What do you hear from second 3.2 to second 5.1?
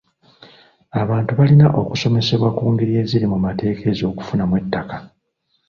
mu mateeka ez'okufunamu ettaka.